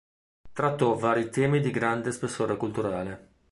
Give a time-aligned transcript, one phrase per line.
[0.51, 3.29] Trattò vari temi di grande spessore culturale.